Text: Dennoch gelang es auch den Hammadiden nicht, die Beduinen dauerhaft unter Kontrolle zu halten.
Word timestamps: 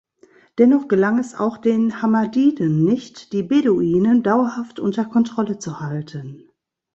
Dennoch 0.57 0.87
gelang 0.87 1.19
es 1.19 1.35
auch 1.35 1.59
den 1.59 2.01
Hammadiden 2.01 2.83
nicht, 2.83 3.33
die 3.33 3.43
Beduinen 3.43 4.23
dauerhaft 4.23 4.79
unter 4.79 5.05
Kontrolle 5.05 5.59
zu 5.59 5.79
halten. 5.79 6.49